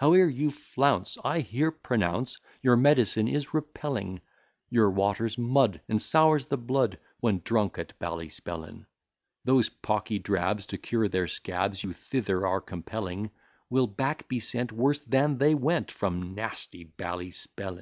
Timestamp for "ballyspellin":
7.98-8.86, 16.96-17.74